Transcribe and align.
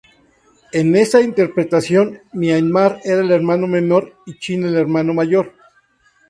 En 0.73 0.95
esa 0.95 1.21
interpretación, 1.21 2.21
Myanmar 2.33 2.99
era 3.03 3.21
el 3.21 3.29
"hermano 3.29 3.67
menor" 3.67 4.17
y 4.25 4.39
China 4.39 4.67
el 4.67 4.75
"hermano 4.77 5.13
mayor". 5.13 5.53